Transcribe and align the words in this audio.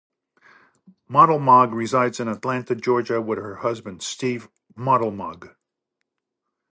Moddelmog 1.07 1.73
resides 1.75 2.19
in 2.19 2.27
Atlanta, 2.27 2.73
Georgia 2.73 3.21
with 3.21 3.37
her 3.37 3.57
husband, 3.57 4.01
Steve 4.01 4.49
Moddelmog. 4.75 5.53